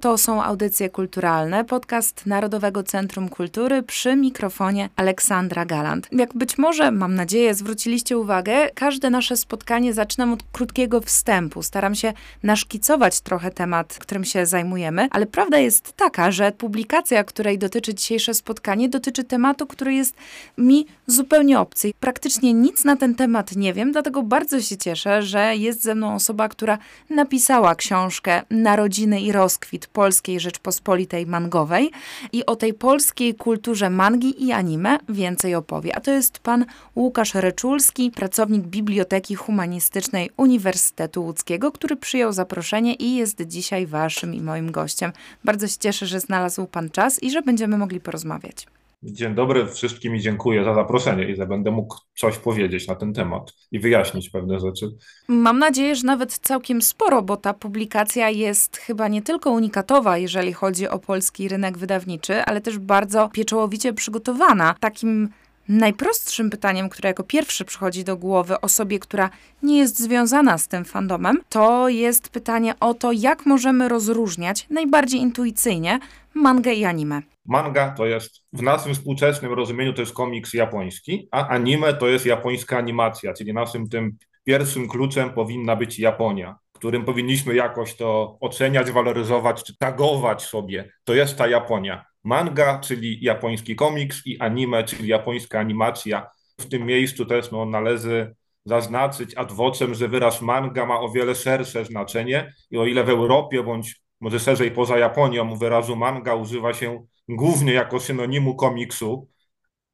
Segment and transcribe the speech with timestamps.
[0.00, 6.08] To są audycje kulturalne, podcast Narodowego Centrum Kultury przy mikrofonie Aleksandra Galant.
[6.12, 11.62] Jak być może, mam nadzieję, zwróciliście uwagę, każde nasze spotkanie zaczynam od krótkiego wstępu.
[11.62, 17.58] Staram się naszkicować trochę temat, którym się zajmujemy, ale prawda jest taka, że publikacja, której
[17.58, 20.14] dotyczy dzisiejsze spotkanie, dotyczy tematu, który jest
[20.58, 21.92] mi zupełnie obcy.
[22.00, 26.14] Praktycznie nic na ten temat nie wiem, dlatego bardzo się cieszę, że jest ze mną
[26.14, 26.78] osoba, która
[27.10, 31.90] napisała książkę Narodziny i rozkwit Polskiej Rzeczpospolitej Mangowej
[32.32, 35.96] i o tej polskiej kulturze mangi i anime więcej opowie.
[35.96, 36.64] A to jest pan
[36.96, 44.40] Łukasz Reczulski, pracownik Biblioteki Humanistycznej Uniwersytetu Łódzkiego, który przyjął zaproszenie i jest dzisiaj waszym i
[44.40, 45.12] moim gościem.
[45.44, 48.66] Bardzo się cieszę, że znalazł pan czas i że będziemy mogli porozmawiać.
[49.02, 53.12] Dzień dobry wszystkim i dziękuję za zaproszenie i że będę mógł coś powiedzieć na ten
[53.12, 54.96] temat i wyjaśnić pewne rzeczy.
[55.28, 60.52] Mam nadzieję, że nawet całkiem sporo, bo ta publikacja jest chyba nie tylko unikatowa, jeżeli
[60.52, 64.74] chodzi o polski rynek wydawniczy, ale też bardzo pieczołowicie przygotowana.
[64.80, 65.28] Takim
[65.68, 69.30] najprostszym pytaniem, które jako pierwsze przychodzi do głowy osobie, która
[69.62, 75.20] nie jest związana z tym fandomem, to jest pytanie o to, jak możemy rozróżniać najbardziej
[75.20, 75.98] intuicyjnie
[76.34, 77.22] mangę i anime.
[77.50, 82.26] Manga to jest w naszym współczesnym rozumieniu to jest komiks japoński, a anime to jest
[82.26, 88.90] japońska animacja, czyli naszym tym pierwszym kluczem powinna być Japonia, którym powinniśmy jakoś to oceniać,
[88.90, 90.92] waloryzować czy tagować sobie.
[91.04, 92.04] To jest ta Japonia.
[92.24, 96.26] Manga, czyli japoński komiks i anime, czyli japońska animacja.
[96.60, 98.34] W tym miejscu też no, należy
[98.64, 103.08] zaznaczyć ad vocem, że wyraz manga ma o wiele szersze znaczenie i o ile w
[103.08, 109.28] Europie bądź może szerzej poza Japonią wyrazu manga używa się głównie jako synonimu komiksu,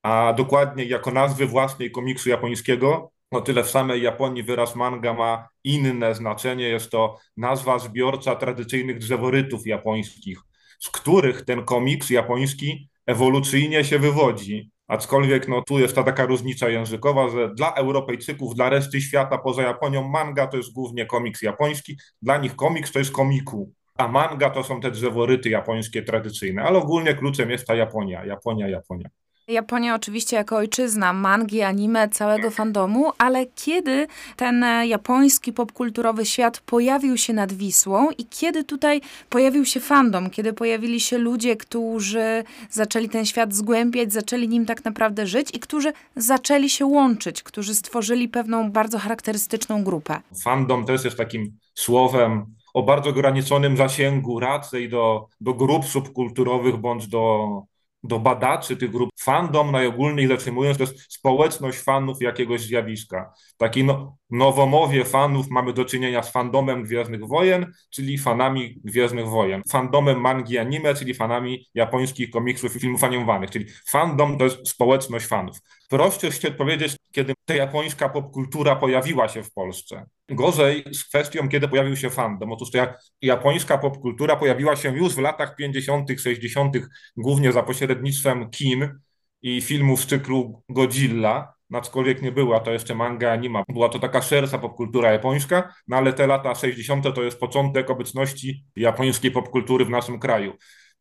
[0.03, 5.49] a dokładnie jako nazwy własnej komiksu japońskiego, o tyle w samej Japonii wyraz manga ma
[5.65, 6.69] inne znaczenie.
[6.69, 10.39] Jest to nazwa zbiorcza tradycyjnych drzeworytów japońskich,
[10.81, 14.71] z których ten komiks japoński ewolucyjnie się wywodzi.
[14.89, 19.63] Aczkolwiek no, tu jest ta taka różnica językowa, że dla Europejczyków, dla reszty świata poza
[19.63, 24.51] Japonią manga to jest głównie komiks japoński, dla nich komiks to jest komiku a manga
[24.51, 29.09] to są te drzeworyty japońskie tradycyjne, ale ogólnie kluczem jest ta Japonia, Japonia, Japonia.
[29.49, 37.17] Japonia oczywiście jako ojczyzna mangi, anime, całego fandomu, ale kiedy ten japoński popkulturowy świat pojawił
[37.17, 43.09] się nad Wisłą i kiedy tutaj pojawił się fandom, kiedy pojawili się ludzie, którzy zaczęli
[43.09, 48.29] ten świat zgłębiać, zaczęli nim tak naprawdę żyć i którzy zaczęli się łączyć, którzy stworzyli
[48.29, 50.21] pewną bardzo charakterystyczną grupę.
[50.45, 57.07] Fandom też jest takim słowem o bardzo ograniczonym zasięgu, raczej do, do grup subkulturowych bądź
[57.07, 57.63] do,
[58.03, 59.11] do badaczy tych grup.
[59.21, 63.33] Fandom najogólniej rzecz ujmując to jest społeczność fanów jakiegoś zjawiska.
[63.57, 69.63] Taki no, nowomowie fanów mamy do czynienia z fandomem Gwiezdnych Wojen, czyli fanami Gwiezdnych Wojen.
[69.71, 73.51] Fandomem mangi anime, czyli fanami japońskich komiksów i filmów animowanych.
[73.51, 75.57] Czyli fandom to jest społeczność fanów.
[75.89, 80.07] Prościej się powiedzieć, kiedy ta japońska popkultura pojawiła się w Polsce.
[80.29, 82.53] Gorzej z kwestią, kiedy pojawił się fandom.
[82.53, 86.77] Otóż ta japońska popkultura pojawiła się już w latach 50., 60.,
[87.17, 88.99] głównie za pośrednictwem kin
[89.43, 93.65] i filmów z cyklu Godzilla, aczkolwiek nie była to jeszcze manga anima.
[93.69, 97.15] Była to taka szersza popkultura japońska, no ale te lata 60.
[97.15, 100.53] to jest początek obecności japońskiej popkultury w naszym kraju.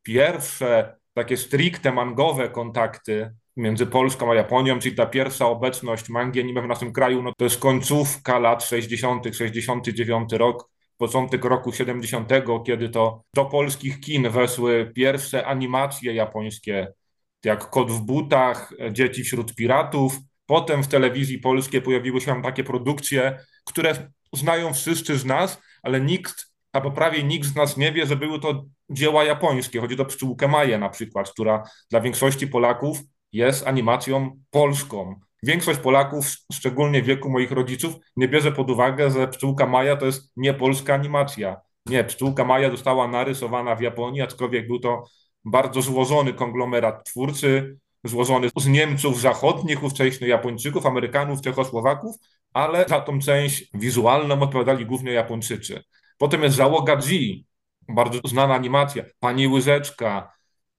[0.03, 6.61] Pierwsze takie stricte mangowe kontakty między Polską a Japonią, czyli ta pierwsza obecność mangi anime
[6.61, 12.29] w naszym kraju, no to jest końcówka lat 60., 69 rok, początek roku 70.,
[12.65, 16.93] kiedy to do polskich kin weszły pierwsze animacje japońskie,
[17.43, 20.17] jak Kot w butach, Dzieci wśród piratów.
[20.45, 26.45] Potem w telewizji polskiej pojawiły się takie produkcje, które znają wszyscy z nas, ale nikt,
[26.73, 29.79] albo prawie nikt z nas nie wie, że były to dzieła japońskie.
[29.81, 32.97] Chodzi o Pszczółkę Maję na przykład, która dla większości Polaków
[33.31, 35.19] jest animacją polską.
[35.43, 40.05] Większość Polaków, szczególnie w wieku moich rodziców, nie bierze pod uwagę, że Pszczółka Maja to
[40.05, 41.61] jest nie polska animacja.
[41.85, 45.03] Nie, Pszczółka Maja została narysowana w Japonii, aczkolwiek był to
[45.45, 52.15] bardzo złożony konglomerat twórcy, złożony z Niemców zachodnich, ówcześnych Japończyków, Amerykanów, Czechosłowaków,
[52.53, 55.83] ale za tą część wizualną odpowiadali głównie Japończycy.
[56.17, 57.19] Potem jest załoga G,
[57.89, 60.31] bardzo znana animacja, Pani Łyżeczka,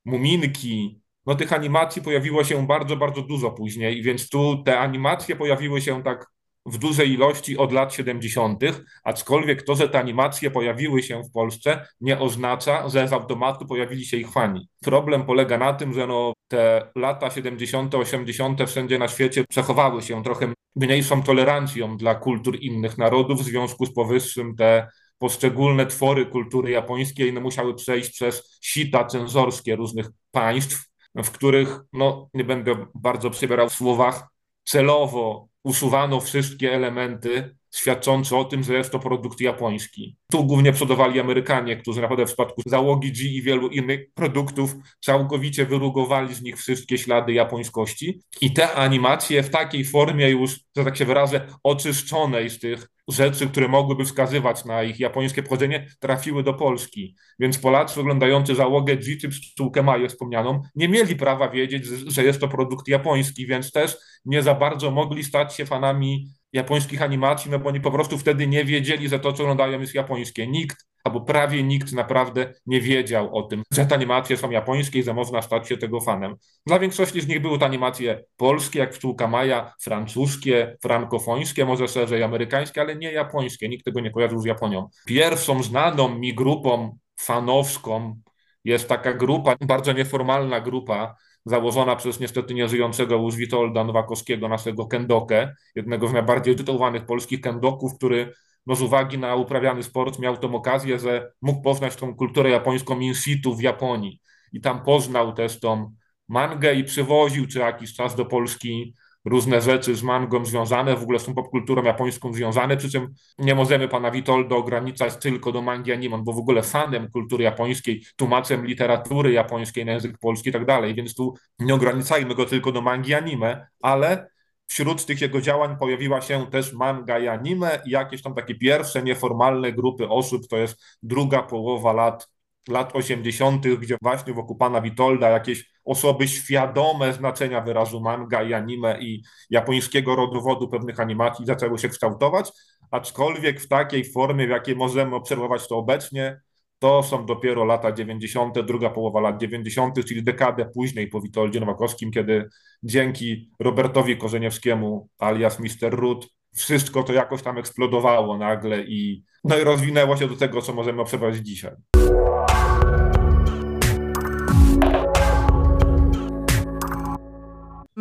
[0.05, 5.81] Muminki, no tych animacji pojawiło się bardzo, bardzo dużo później, więc tu te animacje pojawiły
[5.81, 6.27] się tak
[6.67, 8.63] w dużej ilości od lat 70.,
[9.05, 14.05] aczkolwiek to, że te animacje pojawiły się w Polsce, nie oznacza, że z automatu pojawili
[14.07, 14.69] się ich fani.
[14.85, 18.61] Problem polega na tym, że no, te lata 70., 80.
[18.67, 23.41] wszędzie na świecie przechowały się trochę mniejszą tolerancją dla kultur innych narodów.
[23.41, 24.89] W związku z powyższym te
[25.19, 30.85] poszczególne twory kultury japońskiej no, musiały przejść przez sita cenzorskie różnych państw,
[31.15, 34.29] w których, no nie będę bardzo przybierał w słowach,
[34.65, 40.17] celowo usuwano wszystkie elementy świadczące o tym, że jest to produkt japoński.
[40.31, 45.67] Tu głównie przodowali Amerykanie, którzy naprawdę w przypadku załogi G i wielu innych produktów całkowicie
[45.67, 48.21] wyrugowali z nich wszystkie ślady japońskości.
[48.41, 53.47] I te animacje w takiej formie już, że tak się wyrażę, oczyszczonej z tych rzeczy,
[53.47, 57.17] które mogłyby wskazywać na ich japońskie pochodzenie, trafiły do Polski.
[57.39, 62.41] Więc Polacy oglądający załogę G czy pszczółkę Maję wspomnianą, nie mieli prawa wiedzieć, że jest
[62.41, 67.59] to produkt japoński, więc też nie za bardzo mogli stać się fanami japońskich animacji, no
[67.59, 70.47] bo oni po prostu wtedy nie wiedzieli, że to, co oglądają, jest japońskie.
[70.47, 75.03] Nikt, albo prawie nikt naprawdę nie wiedział o tym, że te animacje są japońskie i
[75.03, 76.35] że można stać się tego fanem.
[76.67, 82.23] Dla większości z nich były to animacje polskie, jak Pszczółka Maja, francuskie, frankofońskie, może szerzej
[82.23, 83.69] amerykańskie, ale nie japońskie.
[83.69, 84.89] Nikt tego nie kojarzył z Japonią.
[85.07, 88.21] Pierwszą znaną mi grupą fanowską
[88.65, 91.15] jest taka grupa, bardzo nieformalna grupa,
[91.47, 97.95] założona przez niestety nieżyjącego już Witolda Nowakowskiego, naszego kendokę, jednego z najbardziej tytułowanych polskich kendoków,
[97.95, 98.33] który
[98.67, 103.01] no z uwagi na uprawiany sport miał tą okazję, że mógł poznać tą kulturę japońską
[103.01, 104.21] in situ w Japonii.
[104.53, 105.95] I tam poznał też tą
[106.29, 108.95] mangę i przywoził co jakiś czas do Polski
[109.27, 113.55] różne rzeczy z mangą związane, w ogóle z tą popkulturą japońską związane, przy czym nie
[113.55, 118.67] możemy pana Witoldo ograniczać tylko do mangi anime, bo w ogóle fanem kultury japońskiej, tłumaczem
[118.67, 122.83] literatury japońskiej na język polski i tak dalej, więc tu nie ograniczajmy go tylko do
[122.83, 124.29] mangi anime, ale
[124.67, 129.03] wśród tych jego działań pojawiła się też manga i anime i jakieś tam takie pierwsze
[129.03, 132.36] nieformalne grupy osób, to jest druga połowa lat
[132.69, 138.99] lat 80., gdzie właśnie wokół pana Witolda jakieś osoby świadome znaczenia wyrazu manga i anime
[139.01, 142.51] i japońskiego rodowodu pewnych animacji zaczęły się kształtować,
[142.91, 146.41] aczkolwiek w takiej formie, w jakiej możemy obserwować to obecnie,
[146.79, 152.11] to są dopiero lata 90., druga połowa lat 90., czyli dekadę później po Witoldzie Nowakowskim,
[152.11, 152.49] kiedy
[152.83, 155.91] dzięki Robertowi Korzeniewskiemu alias Mr.
[155.91, 160.73] Root wszystko to jakoś tam eksplodowało nagle i, no i rozwinęło się do tego, co
[160.73, 161.73] możemy obserwować dzisiaj.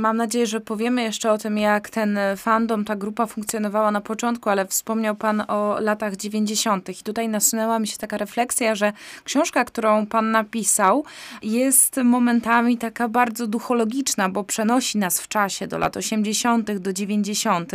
[0.05, 4.49] Mam nadzieję, że powiemy jeszcze o tym, jak ten fandom, ta grupa funkcjonowała na początku,
[4.49, 6.89] ale wspomniał Pan o latach 90.
[6.89, 8.93] I tutaj nasunęła mi się taka refleksja, że
[9.23, 11.05] książka, którą Pan napisał,
[11.43, 17.71] jest momentami taka bardzo duchologiczna, bo przenosi nas w czasie do lat 80., do 90.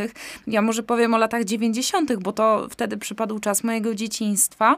[0.47, 4.77] Ja może powiem o latach 90., bo to wtedy przypadł czas mojego dzieciństwa.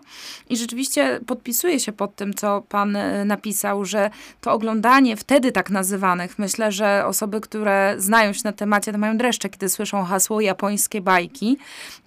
[0.51, 4.11] I rzeczywiście podpisuję się pod tym, co Pan e, napisał, że
[4.41, 9.17] to oglądanie wtedy tak nazywanych, myślę, że osoby, które znają się na temacie, to mają
[9.17, 11.59] dreszcze, kiedy słyszą hasło japońskie bajki,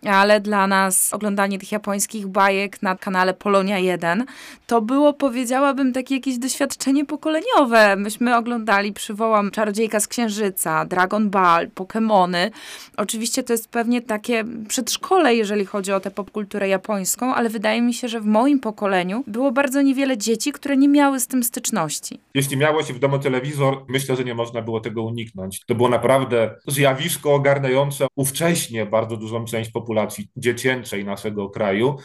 [0.05, 4.25] ale dla nas oglądanie tych japońskich bajek na kanale Polonia 1
[4.67, 7.95] to było, powiedziałabym, takie jakieś doświadczenie pokoleniowe.
[7.95, 12.51] Myśmy oglądali, przywołam, Czarodziejka z Księżyca, Dragon Ball, Pokémony.
[12.97, 17.93] Oczywiście to jest pewnie takie przedszkole, jeżeli chodzi o tę popkulturę japońską, ale wydaje mi
[17.93, 22.19] się, że w moim pokoleniu było bardzo niewiele dzieci, które nie miały z tym styczności.
[22.33, 25.65] Jeśli miało się w domu telewizor, myślę, że nie można było tego uniknąć uniknąć.
[25.65, 31.95] To było naprawdę zjawisko ogarniające ówcześnie bardzo dużą część populacji dziecięcej naszego kraju.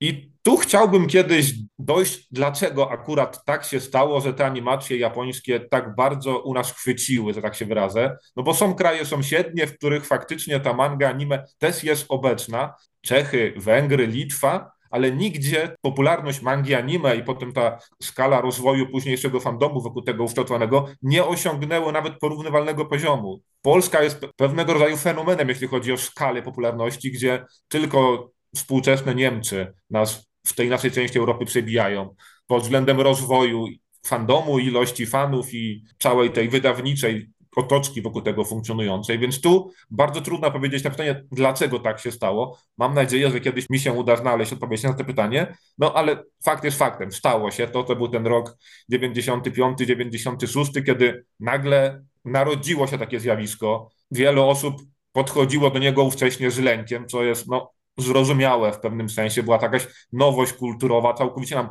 [0.00, 5.94] I tu chciałbym kiedyś dojść, dlaczego akurat tak się stało, że te animacje japońskie tak
[5.94, 8.16] bardzo u nas chwyciły, że tak się wyrazę.
[8.36, 12.74] No bo są kraje sąsiednie, w których faktycznie ta manga anime też jest obecna.
[13.00, 19.82] Czechy, Węgry, Litwa, ale nigdzie popularność mangi anime i potem ta skala rozwoju późniejszego fandomu
[19.82, 23.40] wokół tego ukształtowanego nie osiągnęło nawet porównywalnego poziomu.
[23.62, 30.28] Polska jest pewnego rodzaju fenomenem, jeśli chodzi o skalę popularności, gdzie tylko współczesne Niemcy nas
[30.46, 32.14] w tej naszej części Europy przebijają
[32.46, 33.66] pod względem rozwoju
[34.06, 40.50] fandomu, ilości fanów i całej tej wydawniczej otoczki wokół tego funkcjonującej, więc tu bardzo trudno
[40.50, 42.58] powiedzieć na pytanie, dlaczego tak się stało.
[42.78, 46.64] Mam nadzieję, że kiedyś mi się uda znaleźć odpowiedź na to pytanie, no ale fakt
[46.64, 48.56] jest faktem, stało się to, to był ten rok
[48.92, 53.90] 95-96, kiedy nagle narodziło się takie zjawisko.
[54.10, 54.82] Wiele osób
[55.12, 59.64] podchodziło do niego ówcześnie z lękiem, co jest no, zrozumiałe w pewnym sensie, była to
[59.64, 61.68] jakaś nowość kulturowa, całkowicie nam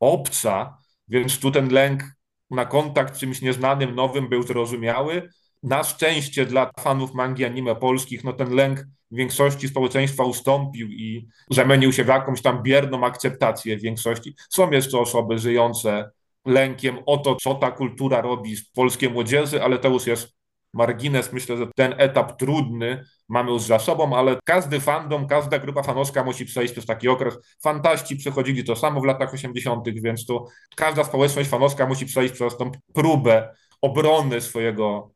[0.00, 2.02] obca, więc tu ten lęk
[2.50, 5.28] na kontakt z czymś nieznanym, nowym był zrozumiały.
[5.62, 11.92] Na szczęście dla fanów mangi anime polskich, no ten lęk większości społeczeństwa ustąpił i zamienił
[11.92, 14.34] się w jakąś tam bierną akceptację większości.
[14.50, 16.10] Są jeszcze osoby żyjące
[16.46, 20.34] lękiem o to, co ta kultura robi z polskiej młodzieży, ale to już jest
[20.74, 21.32] margines.
[21.32, 26.24] Myślę, że ten etap trudny mamy już za sobą, ale każdy fandom, każda grupa fanowska
[26.24, 27.38] musi przejść przez taki okres.
[27.62, 30.44] Fantaści przechodzili to samo w latach 80., więc to
[30.76, 35.10] każda społeczność fanowska musi przejść przez tą próbę obrony swojego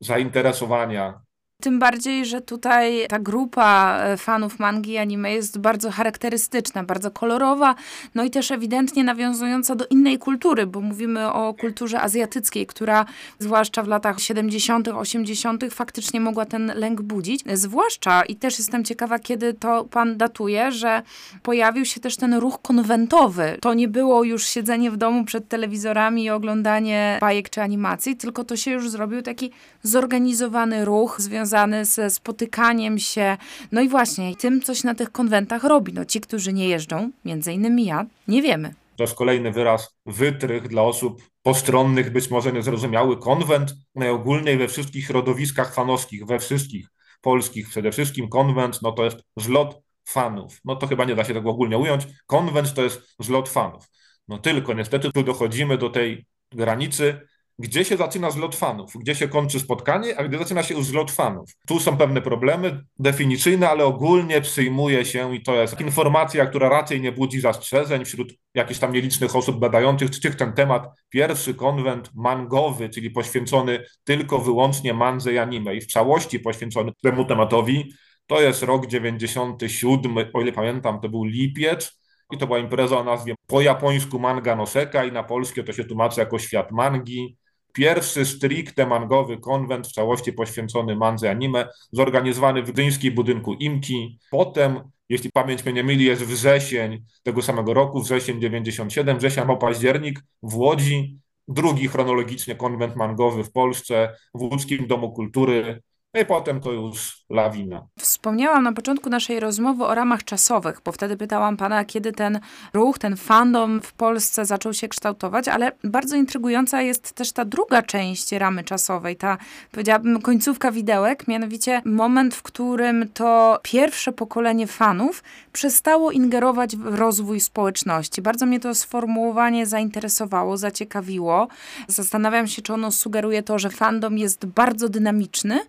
[0.00, 1.20] zainteresowania
[1.62, 7.10] tym bardziej, że tutaj ta grupa e, fanów mangi i anime jest bardzo charakterystyczna, bardzo
[7.10, 7.74] kolorowa,
[8.14, 13.04] no i też ewidentnie nawiązująca do innej kultury, bo mówimy o kulturze azjatyckiej, która
[13.38, 15.64] zwłaszcza w latach 70., 80.
[15.70, 17.44] faktycznie mogła ten lęk budzić.
[17.52, 21.02] Zwłaszcza, i też jestem ciekawa, kiedy to pan datuje, że
[21.42, 23.58] pojawił się też ten ruch konwentowy.
[23.60, 28.44] To nie było już siedzenie w domu przed telewizorami i oglądanie bajek czy animacji, tylko
[28.44, 29.50] to się już zrobił taki
[29.82, 33.36] zorganizowany ruch związany związany ze spotykaniem się,
[33.72, 35.92] no i właśnie tym, co się na tych konwentach robi.
[35.92, 38.74] No ci, którzy nie jeżdżą, między innymi ja, nie wiemy.
[38.96, 43.16] To jest kolejny wyraz wytrych dla osób postronnych, być może niezrozumiały.
[43.16, 46.88] Konwent najogólniej we wszystkich środowiskach fanowskich, we wszystkich
[47.20, 50.60] polskich przede wszystkim konwent, no to jest zlot fanów.
[50.64, 52.06] No to chyba nie da się tego ogólnie ująć.
[52.26, 53.84] Konwent to jest zlot fanów.
[54.28, 57.20] No tylko niestety tu dochodzimy do tej granicy,
[57.62, 61.10] gdzie się zaczyna zlot fanów, gdzie się kończy spotkanie, a gdzie zaczyna się już zlot
[61.10, 61.50] fanów.
[61.66, 67.00] Tu są pewne problemy definicyjne, ale ogólnie przyjmuje się i to jest informacja, która raczej
[67.00, 70.88] nie budzi zastrzeżeń wśród jakichś tam nielicznych osób badających, czy ten temat.
[71.08, 77.24] Pierwszy konwent mangowy, czyli poświęcony tylko wyłącznie mandze i anime i w całości poświęcony temu
[77.24, 77.92] tematowi,
[78.26, 82.02] to jest rok 97, o ile pamiętam, to był lipiec,
[82.32, 85.84] i to była impreza o nazwie po japońsku manga noseka i na polskie to się
[85.84, 87.36] tłumaczy jako świat mangi.
[87.72, 94.18] Pierwszy stricte mangowy konwent w całości poświęcony mandze anime, zorganizowany w gdyńskim budynku IMKI.
[94.30, 99.56] Potem, jeśli pamięć mnie nie myli, jest wrzesień tego samego roku, wrzesień 97, wrzesień albo
[99.56, 101.18] październik w Łodzi.
[101.48, 105.82] Drugi chronologicznie konwent mangowy w Polsce, w Łódzkim Domu Kultury
[106.14, 107.86] no i potem to już lawina.
[107.98, 112.40] Wspomniałam na początku naszej rozmowy o ramach czasowych, bo wtedy pytałam pana, kiedy ten
[112.74, 117.82] ruch, ten fandom w Polsce zaczął się kształtować, ale bardzo intrygująca jest też ta druga
[117.82, 119.38] część ramy czasowej, ta
[119.70, 127.40] powiedziałabym końcówka widełek, mianowicie moment, w którym to pierwsze pokolenie fanów przestało ingerować w rozwój
[127.40, 128.22] społeczności.
[128.22, 131.48] Bardzo mnie to sformułowanie zainteresowało, zaciekawiło.
[131.88, 135.60] Zastanawiam się, czy ono sugeruje to, że fandom jest bardzo dynamiczny,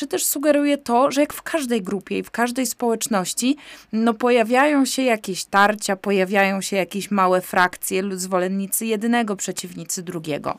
[0.00, 3.56] czy też sugeruje to, że jak w każdej grupie i w każdej społeczności,
[3.92, 10.58] no pojawiają się jakieś tarcia, pojawiają się jakieś małe frakcje zwolennicy jednego, przeciwnicy drugiego.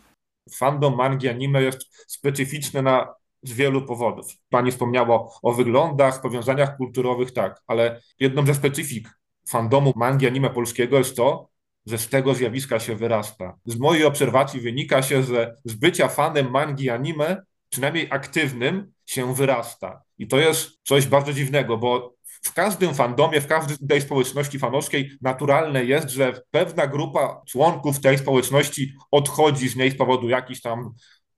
[0.51, 4.25] Fandom mangi anime jest specyficzny na z wielu powodów.
[4.49, 9.09] Pani wspomniała o wyglądach, powiązaniach kulturowych, tak, ale jedną ze specyfik
[9.47, 11.49] fandomu mangi anime polskiego jest to,
[11.85, 13.57] że z tego zjawiska się wyrasta.
[13.65, 17.41] Z mojej obserwacji wynika się, że z bycia fanem mangi anime,
[17.71, 20.01] przynajmniej aktywnym, się wyrasta.
[20.17, 25.85] I to jest coś bardzo dziwnego, bo w każdym fandomie, w każdej społeczności fanowskiej naturalne
[25.85, 30.93] jest, że pewna grupa członków tej społeczności odchodzi z niej z powodu jakichś tam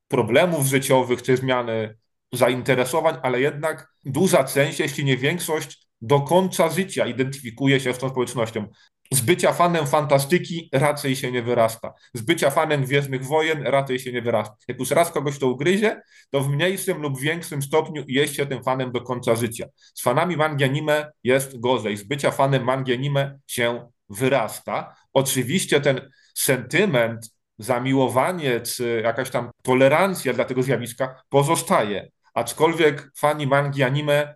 [0.08, 1.98] problemów życiowych czy zmiany
[2.34, 8.10] zainteresowań, ale jednak duża część, jeśli nie większość, do końca życia identyfikuje się z tą
[8.10, 8.68] społecznością.
[9.14, 11.94] Z bycia fanem fantastyki raczej się nie wyrasta.
[12.14, 14.56] Z bycia fanem Gwiezdnych Wojen raczej się nie wyrasta.
[14.68, 18.64] Jak już raz kogoś to ugryzie, to w mniejszym lub większym stopniu jest się tym
[18.64, 19.66] fanem do końca życia.
[19.94, 21.98] Z fanami mangi anime jest gorzej.
[21.98, 24.96] Z bycia fanem mangi anime się wyrasta.
[25.14, 32.12] Oczywiście ten sentyment, zamiłowanie czy jakaś tam tolerancja dla tego zjawiska pozostaje.
[32.34, 34.36] Aczkolwiek fani mangi anime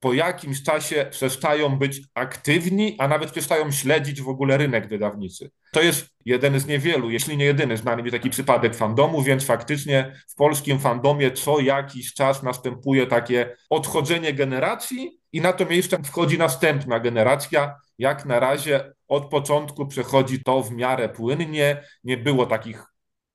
[0.00, 5.50] po jakimś czasie przestają być aktywni, a nawet przestają śledzić w ogóle rynek wydawniczy.
[5.72, 10.12] To jest jeden z niewielu, jeśli nie jedyny znany mi taki przypadek fandomu, więc faktycznie
[10.28, 16.38] w polskim fandomie co jakiś czas następuje takie odchodzenie generacji i na to miejsce wchodzi
[16.38, 17.76] następna generacja.
[17.98, 22.84] Jak na razie od początku przechodzi to w miarę płynnie, nie było takich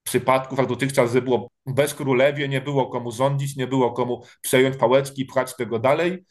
[0.03, 4.77] przypadków, jak dotychczas, że było bez królewie, nie było komu rządzić, nie było komu przejąć
[4.77, 6.25] pałeczki, pchać tego dalej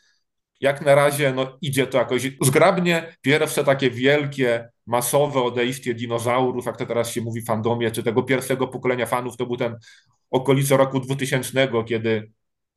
[0.60, 3.16] jak na razie no, idzie to jakoś zgrabnie.
[3.20, 8.22] Pierwsze takie wielkie, masowe odejście dinozaurów, jak to teraz się mówi w fandomie, czy tego
[8.22, 9.76] pierwszego pokolenia fanów, to był ten
[10.30, 12.32] okolice roku 2000, kiedy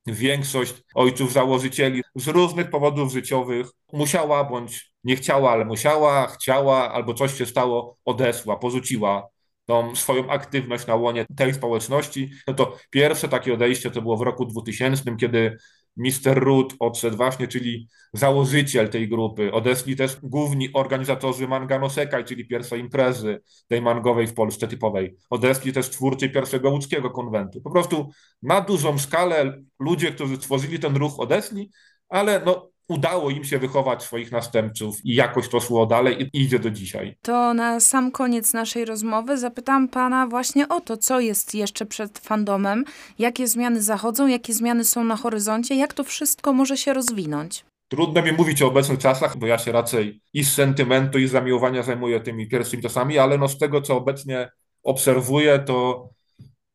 [0.08, 7.14] większość ojców założycieli z różnych powodów życiowych musiała bądź nie chciała, ale musiała, chciała, albo
[7.14, 9.28] coś się stało, odesła, porzuciła
[9.66, 12.32] tą swoją aktywność na łonie tej społeczności.
[12.48, 15.58] No to pierwsze takie odejście to było w roku 2000, kiedy
[15.98, 16.44] Mr.
[16.44, 19.52] Root odszedł właśnie, czyli założyciel tej grupy.
[19.52, 25.16] Odeszli też główni organizatorzy Manga no Sekai, czyli pierwszej imprezy tej mangowej w Polsce typowej.
[25.30, 27.62] Odeszli też twórcy pierwszego łódzkiego konwentu.
[27.62, 28.10] Po prostu
[28.42, 31.72] na dużą skalę ludzie, którzy stworzyli ten ruch odeszli,
[32.10, 36.60] ale no, udało im się wychować swoich następców i jakoś to szło dalej i idzie
[36.60, 37.18] do dzisiaj.
[37.22, 42.20] To na sam koniec naszej rozmowy zapytam pana właśnie o to, co jest jeszcze przed
[42.20, 42.86] fandomem,
[43.20, 47.66] jakie zmiany zachodzą, jakie zmiany są na horyzoncie, jak to wszystko może się rozwinąć.
[47.88, 51.32] Trudno mi mówić o obecnych czasach, bo ja się raczej i z sentymentu, i z
[51.32, 54.50] zamiłowania zajmuję tymi pierwszymi czasami, ale no z tego, co obecnie
[54.84, 56.10] obserwuję, to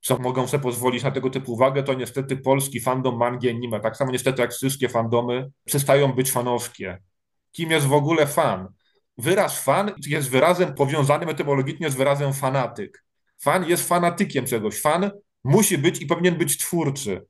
[0.00, 3.96] co mogą sobie pozwolić na tego typu uwagę, to niestety polski fandom mangi anime, tak
[3.96, 6.98] samo niestety jak wszystkie fandomy, przestają być fanowskie.
[7.52, 8.68] Kim jest w ogóle fan?
[9.18, 13.04] Wyraz fan jest wyrazem powiązanym etymologicznie z wyrazem fanatyk.
[13.40, 14.80] Fan jest fanatykiem czegoś.
[14.80, 15.10] Fan
[15.44, 17.26] musi być i powinien być twórczy.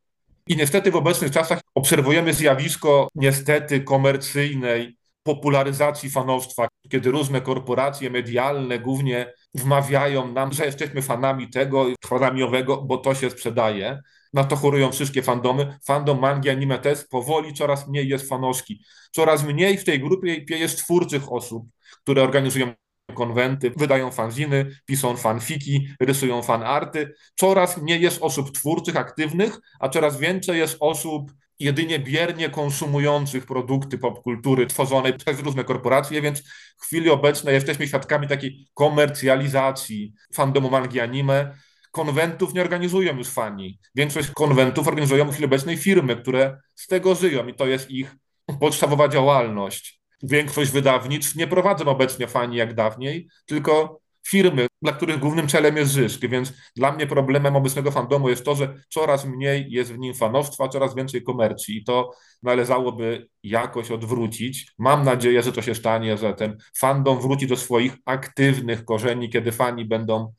[0.47, 4.98] I niestety w obecnych czasach obserwujemy zjawisko niestety komercyjnej
[5.29, 12.83] popularyzacji fanowstwa, kiedy różne korporacje medialne głównie wmawiają nam, że jesteśmy fanami tego, fanami owego,
[12.83, 14.01] bo to się sprzedaje.
[14.33, 15.79] Na to chorują wszystkie fandomy.
[15.87, 18.85] Fandom mangi, anime też powoli coraz mniej jest fanowski.
[19.13, 21.69] Coraz mniej w tej grupie jest twórczych osób,
[22.03, 22.73] które organizują
[23.15, 27.15] konwenty, wydają fanziny, piszą fanfiki, rysują fanarty.
[27.37, 33.99] Coraz mniej jest osób twórczych, aktywnych, a coraz więcej jest osób jedynie biernie konsumujących produkty
[33.99, 36.43] popkultury tworzone przez różne korporacje, więc
[36.79, 41.55] w chwili obecnej jesteśmy świadkami takiej komercjalizacji fandomu mangi anime.
[41.93, 43.79] Konwentów nie organizują już fani.
[43.95, 48.17] Większość konwentów organizują w chwili obecnej firmy, które z tego żyją i to jest ich
[48.61, 50.01] podstawowa działalność.
[50.23, 55.93] Większość wydawnictw nie prowadzą obecnie fani jak dawniej, tylko firmy, dla których głównym celem jest
[55.93, 56.21] zysk.
[56.21, 60.69] Więc dla mnie problemem obecnego fandomu jest to, że coraz mniej jest w nim fanowstwa,
[60.69, 62.11] coraz więcej komercji i to
[62.43, 64.73] należałoby jakoś odwrócić.
[64.79, 69.53] Mam nadzieję, że to się stanie, że ten fandom wróci do swoich aktywnych korzeni, kiedy
[69.53, 70.33] fani będą,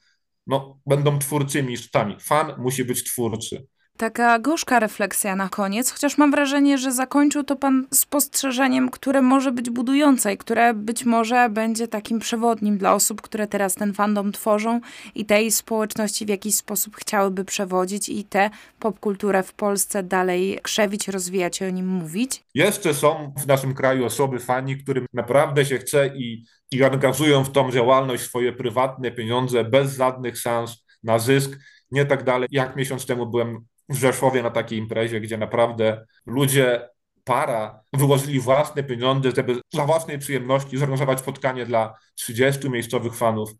[0.48, 2.16] no, będą twórczymi sztami.
[2.20, 3.68] Fan musi być twórczy.
[4.00, 9.52] Taka gorzka refleksja na koniec, chociaż mam wrażenie, że zakończył to pan spostrzeżeniem, które może
[9.52, 14.32] być budujące i które być może będzie takim przewodnim dla osób, które teraz ten fandom
[14.32, 14.82] tworzą
[15.16, 21.08] i tej społeczności w jakiś sposób chciałyby przewodzić i tę popkulturę w Polsce dalej krzewić,
[21.08, 22.44] rozwijać i o nim mówić.
[22.54, 27.52] Jeszcze są w naszym kraju osoby, fani, którym naprawdę się chce i, i angażują w
[27.52, 31.60] tą działalność swoje prywatne pieniądze bez żadnych szans na zysk.
[31.92, 32.48] Nie tak dalej.
[32.52, 36.90] Jak miesiąc temu byłem w Rzeszowie na takiej imprezie, gdzie naprawdę ludzie,
[37.30, 43.52] para wyłożyli własne pieniądze, żeby dla własnej przyjemności zorganizować spotkanie dla 30 miejscowych fanów.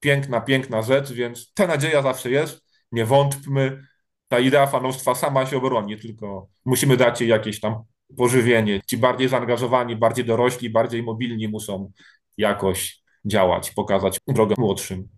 [0.00, 2.60] Piękna, piękna rzecz, więc ta nadzieja zawsze jest.
[2.92, 3.82] Nie wątpmy,
[4.28, 7.82] ta idea fanostwa sama się obroni, tylko musimy dać jej jakieś tam
[8.16, 8.80] pożywienie.
[8.86, 11.92] Ci bardziej zaangażowani, bardziej dorośli, bardziej mobilni muszą
[12.36, 15.08] jakoś działać, pokazać drogę młodszym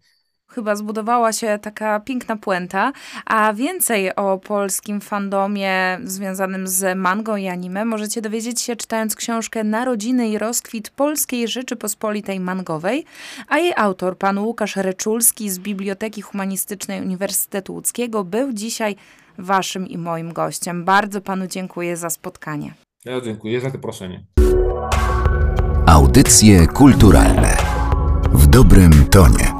[0.50, 2.92] chyba zbudowała się taka piękna puenta,
[3.26, 9.64] a więcej o polskim fandomie związanym z mango i anime możecie dowiedzieć się czytając książkę
[9.64, 13.04] Narodziny i rozkwit Polskiej Rzeczypospolitej Mangowej,
[13.48, 18.96] a jej autor, pan Łukasz Reczulski z Biblioteki Humanistycznej Uniwersytetu Łódzkiego był dzisiaj
[19.38, 20.84] waszym i moim gościem.
[20.84, 22.74] Bardzo panu dziękuję za spotkanie.
[23.04, 24.24] Ja dziękuję za zaproszenie.
[25.86, 27.56] Audycje kulturalne
[28.32, 29.59] w dobrym tonie.